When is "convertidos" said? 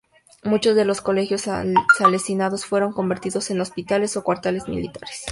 2.91-3.51